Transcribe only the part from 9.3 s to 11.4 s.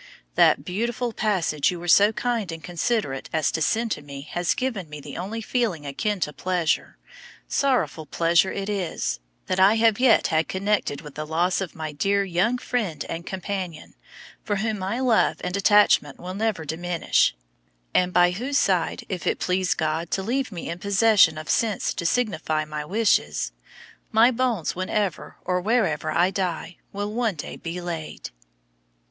that I have yet had connected with the